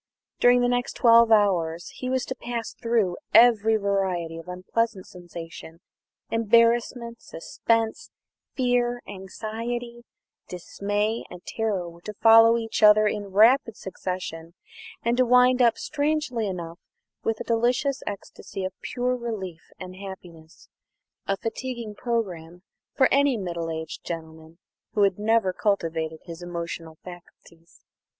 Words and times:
During 0.39 0.61
the 0.61 0.67
next 0.67 0.93
twelve 0.93 1.31
hours 1.31 1.89
he 1.89 2.09
was 2.09 2.25
to 2.25 2.33
pass 2.33 2.73
through 2.73 3.17
every 3.35 3.75
variety 3.77 4.39
of 4.39 4.47
unpleasant 4.47 5.05
sensation. 5.05 5.79
Embarrassment, 6.31 7.21
suspense, 7.21 8.09
fear, 8.55 9.03
anxiety, 9.07 10.03
dismay, 10.47 11.23
and 11.29 11.45
terror 11.45 11.87
were 11.87 12.01
to 12.01 12.15
follow 12.15 12.57
each 12.57 12.81
other 12.81 13.05
in 13.05 13.27
rapid 13.27 13.77
succession, 13.77 14.55
and 15.03 15.17
to 15.17 15.25
wind 15.27 15.61
up, 15.61 15.77
strangely 15.77 16.47
enough, 16.47 16.79
with 17.23 17.39
a 17.39 17.43
delicious 17.43 18.01
ecstasy 18.07 18.65
of 18.65 18.73
pure 18.81 19.15
relief 19.15 19.69
and 19.79 19.97
happiness 19.97 20.67
a 21.27 21.37
fatiguing 21.37 21.93
programme 21.93 22.63
for 22.95 23.07
any 23.11 23.37
middle 23.37 23.69
aged 23.69 24.03
gentleman 24.03 24.57
who 24.93 25.03
had 25.03 25.19
never 25.19 25.53
cultivated 25.53 26.21
his 26.23 26.41
emotional 26.41 26.97
faculties. 27.03 27.83